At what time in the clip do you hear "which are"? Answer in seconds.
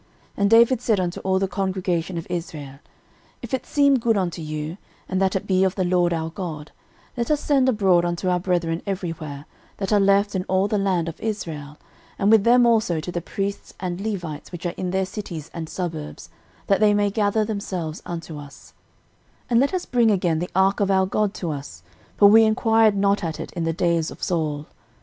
14.51-14.73